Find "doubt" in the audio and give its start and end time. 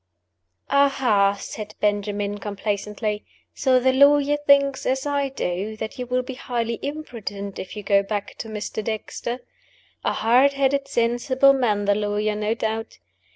12.55-12.97